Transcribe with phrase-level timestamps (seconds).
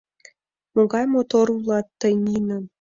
[0.75, 2.57] Могай мотор улат тый, Нина!